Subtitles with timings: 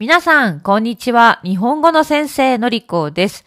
[0.00, 1.40] 皆さん、こんにちは。
[1.42, 3.44] 日本語の先生のりこです。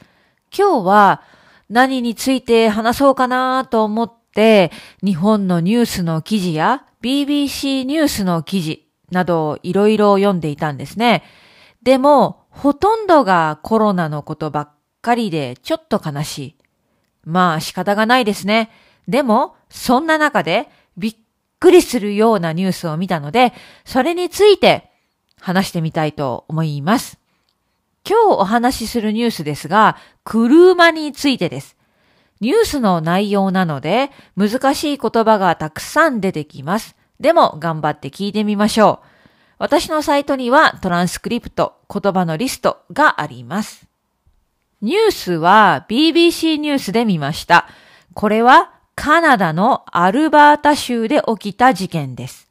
[0.54, 1.22] 今日は
[1.70, 4.70] 何について話そうかなと思って、
[5.02, 11.24] 日本のニュースの記事や BBC ニュースの記事などいろいろ読んでいたんですね。
[11.84, 14.70] でも、ほとんどがコロナのことばっ
[15.02, 16.58] かりでちょっと悲しい。
[17.24, 18.72] まあ仕方がないですね。
[19.08, 21.16] でも、そんな中でびっ
[21.62, 23.54] くりするようなニュースを見たので、
[23.86, 24.91] それについて
[25.42, 27.20] 話してみたいと思います。
[28.08, 31.76] 今日お話しするニュースですが、車についてです。
[32.40, 36.96] ニュースの内容なので、難しい言葉がたくさん出てきます。
[37.20, 39.08] でも頑張って聞いてみましょう。
[39.60, 43.88] 私のサイトにはトランスクリプト、言葉のリストがあります。
[44.82, 47.68] ニュースは BBC ニュースで見ました。
[48.16, 52.51] これはカナダのアルバータ州で起きた事件です。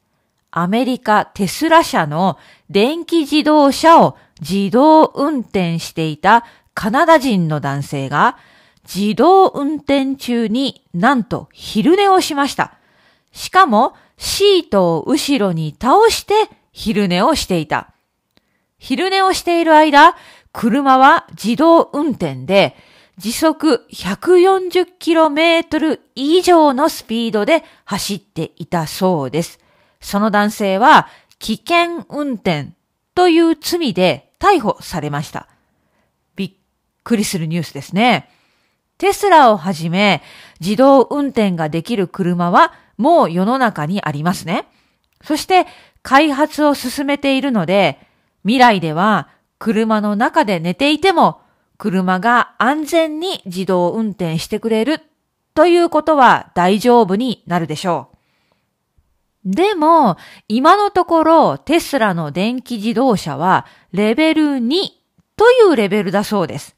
[0.50, 8.38] アメリカテスラ社の電気自動車を自動運転していたカナダ人の男性が
[8.82, 12.74] 自動運転中になんと昼寝をしました。
[13.32, 16.34] しかもシートを後ろに倒して
[16.72, 17.92] 昼寝をしていた。
[18.78, 20.16] 昼寝をしている間、
[20.52, 22.74] 車は自動運転で
[23.18, 29.60] 時速 140km 以上のスピードで走っていたそうです。
[30.00, 32.70] その男性は危険運転
[33.14, 35.48] という罪で逮捕されました。
[36.36, 36.52] びっ
[37.04, 38.30] くりするニュースですね。
[38.98, 40.22] テスラをはじめ
[40.60, 44.66] 自動運転ができる車はもう世の中にありますね。
[45.22, 45.66] そして
[46.02, 47.98] 開発を進めているので
[48.42, 49.28] 未来では
[49.58, 51.40] 車の中で寝ていても
[51.78, 55.00] 車が安全に自動運転してくれる
[55.54, 58.09] ということは大丈夫になるでしょう。
[59.44, 60.16] でも、
[60.48, 64.82] 今のところテスラの電気自動車はレベル2
[65.36, 66.76] というレベルだそうです。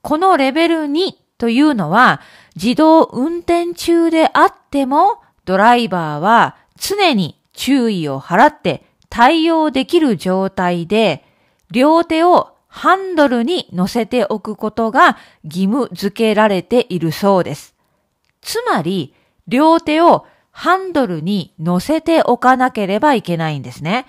[0.00, 2.20] このレベル2というのは
[2.56, 11.24] 自動運転中であってもドライバーは常に注意を払って対応できる状態で
[11.70, 17.74] 両手をハンドルに乗せておくことが義務付けられているそうです。
[18.40, 19.14] つまり、
[19.48, 24.06] 両手をハンドルに乗せておかなければいけないんですね。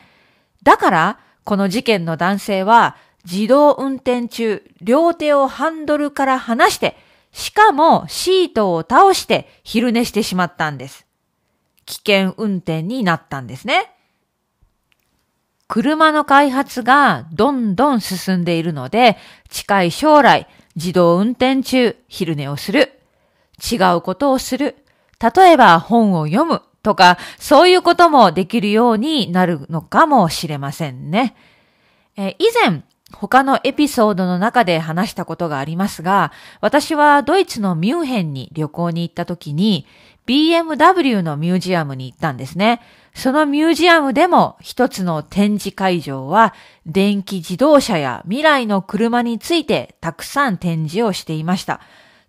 [0.64, 6.98] だから、この事件の男性は自動運転中、両手をハンドルから離して、
[7.32, 11.06] しかもシートを倒して昼寝してしまったんです。
[11.86, 13.92] 危険運転になったんですね。
[15.68, 19.18] 車の開発がどんどん進んでいるので、
[19.50, 23.00] 近い将来、自動運転中、昼寝をする。
[23.72, 24.81] 違うことをする。
[25.22, 31.36] 例えば本を読むとか、そういうこともできるようになるのかもしれませんね。
[32.18, 32.84] え以前、
[33.14, 39.86] 他のエピソードの中で話したことがありますが、私はドイツのミュンヘンに旅行に行った時に、
[40.28, 42.82] BMW のミュージアムに行ったんですね。
[43.14, 46.54] そのミュージアムでも一つの展示会場は
[46.86, 51.82] 電気自動車や未来の車についてたくさん展示をしていました。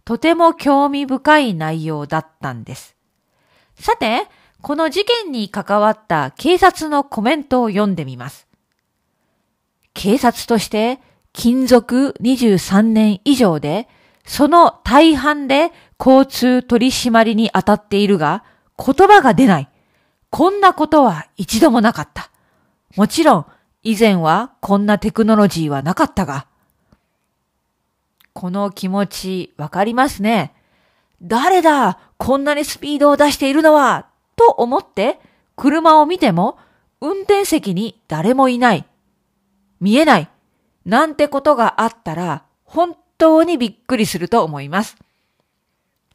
[0.05, 2.97] とても興味深い内容だったんです。
[3.79, 4.27] さて、
[4.61, 8.47] この事件に関わった警察のコメントを読んでみます。
[9.95, 11.01] 警察として
[11.33, 13.89] 勤続23年以上で、
[14.25, 18.45] その大半で交通取り締まりに当たっているが、
[18.79, 19.69] 言葉が出ない。
[20.31, 22.31] こんなことは一度もなかった。
[22.97, 23.47] もちろん、
[23.83, 26.47] 以前はこんなテクノロジーはなかったが、
[28.33, 30.55] この気持ちわかりますね。
[31.23, 34.07] 誰だこんなにスピードを出しているのは
[34.37, 35.21] と思って
[35.57, 36.59] 車を見ても
[37.01, 38.85] 運転席に誰もいない。
[39.81, 40.29] 見えない。
[40.85, 44.97] なんてことがあったら本当にびっくりすると思います。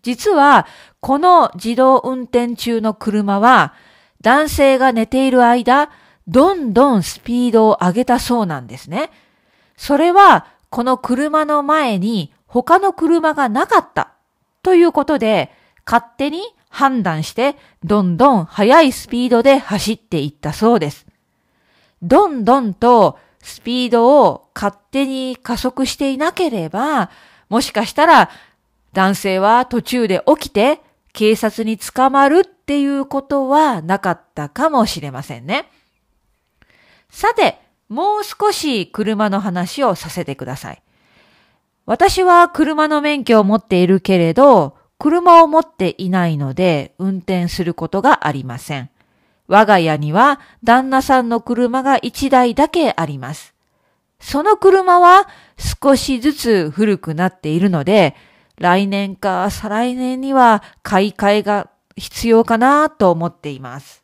[0.02, 0.68] 実は
[1.00, 3.74] この自動運転中の車は
[4.22, 5.90] 男性が寝ている間
[6.28, 9.12] どんどんスピードを上げたそうなんですね。
[9.78, 14.14] それはこの車の前に他の車がなかった
[14.64, 15.52] ということで、
[15.86, 21.06] 勝手に判断してどんどん速いスピードで走っていったそうです。
[22.02, 27.10] どんどんとスピードを勝手に加速していなければ、
[27.50, 28.30] もしかしたら
[28.94, 30.82] 男性は途中で起きて
[31.14, 35.70] 警察に捕まるっていうことはなかったかもしれませんね。
[37.10, 40.82] さて、もう少し車の話をさせてください。
[41.86, 48.90] 私は車の免許を持っているけれど、車を持っていないので運転することがありません。
[49.48, 53.54] 我が家には旦那さんの車が1台だけあります。
[54.20, 58.16] その車は少しずつ古くなっているので、
[58.58, 64.04] 来年か再来年には買い替えが必要かなと思っています。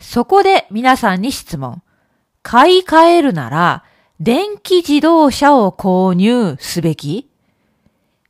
[0.00, 1.82] そこで皆さんに質問。
[2.42, 3.84] 買い替えるなら、
[4.20, 7.28] 電気自動車を購入すべき？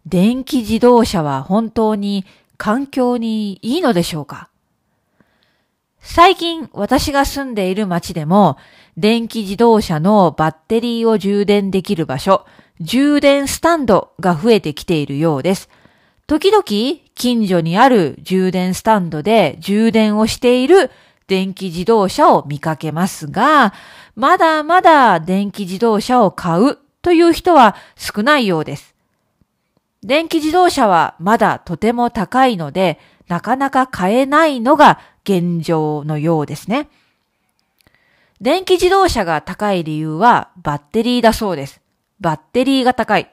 [0.07, 2.25] 電気自動車は本当に
[2.57, 4.49] 環境にいいのでしょうか？
[6.01, 8.57] 最近私が住んでいる街でも
[8.97, 12.47] 電気自動車のバッテリーを充電できる場所、
[12.81, 15.69] 充電スタンドが増えてきているようです。
[16.27, 16.65] 時々
[17.15, 20.91] 近所にある充電スタンドで充電をしている
[21.29, 23.75] 電気自動車を見かけますが、
[24.17, 28.95] まだまだ電気自動車を買うという人は少ないようです。
[30.03, 32.99] 電気自動車はまだとても高いので、
[33.29, 36.89] なかなか買えないのが現状のようですね。
[38.41, 41.83] 電気自動車が高い理由はバッテリーだそうです。
[42.21, 43.31] バッテリーが高い。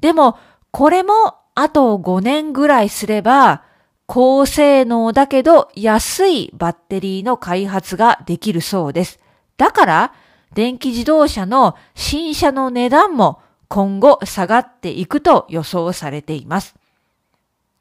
[0.00, 0.38] でも、
[0.70, 3.65] これもあと5年ぐらいすれば、
[4.06, 9.18] 高性能だけど安いバッテリーの開発ができるそうです。
[9.56, 10.12] だから、
[10.54, 16.76] 電気自動車の新車の値段も今後下がっていくと予想されています。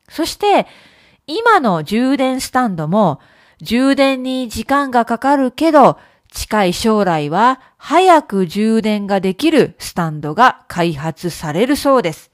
[0.09, 0.67] そして、
[1.27, 3.19] 今の充電スタンドも
[3.61, 5.97] 充電に時間がかかるけど、
[6.31, 12.31] 近い将来は早く充電ができるスタンドが開発されるそうです。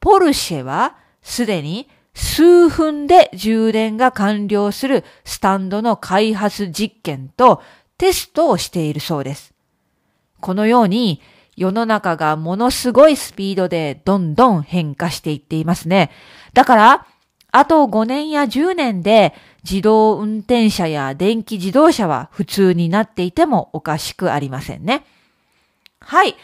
[0.00, 7.62] ポルシェはすでに数分で充電が完了するスタンドの開発実験と
[7.96, 9.54] テストをしているそうです。
[10.40, 11.22] このように
[11.56, 16.10] 世の中がものすごいスピードでどんどん変化していっていますね。
[16.54, 17.06] だから、
[17.52, 19.32] あと5年や10年で
[19.62, 25.04] 自動運転車や電気自動車は普通になっていてもおかしくありませんね。
[26.00, 26.34] はい。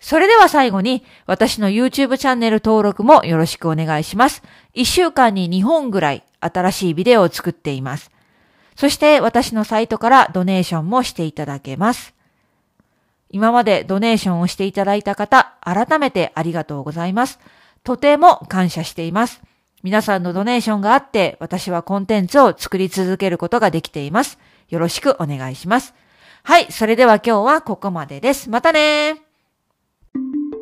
[0.00, 4.42] それでは最後に私の YouTube チャンネル登録もよろしくお願いします。
[4.74, 8.10] 1週間に2本ぐらい新しいビデオを作っています。
[8.76, 12.14] そして私のサイトからドネーションもしていただけます。
[13.28, 17.38] 今までドネーションをしていただいた方、改めてありがとうございます。
[17.84, 19.42] とても感謝しています。
[19.82, 24.38] 皆さんのドネーションがあって、私はコンテンツを作り続けることができています。
[24.70, 25.94] よろしくお願いします。
[26.42, 28.48] はい、それでは今日はここまでです。
[28.48, 29.29] またね
[30.12, 30.59] Thank you.